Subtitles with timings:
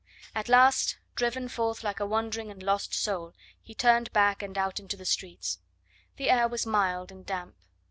[0.33, 4.79] At last, driven forth like a wandering and lost soul, he turned back and out
[4.79, 5.59] into the streets.
[6.15, 7.53] The air was mild and damp.